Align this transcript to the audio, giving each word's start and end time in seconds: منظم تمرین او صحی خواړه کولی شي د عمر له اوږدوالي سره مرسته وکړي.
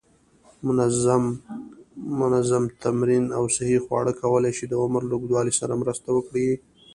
منظم 2.25 2.63
تمرین 2.83 3.25
او 3.37 3.43
صحی 3.55 3.77
خواړه 3.85 4.11
کولی 4.21 4.51
شي 4.57 4.65
د 4.69 4.73
عمر 4.83 5.01
له 5.07 5.13
اوږدوالي 5.15 5.53
سره 5.59 5.79
مرسته 5.81 6.09
وکړي. 6.13 6.49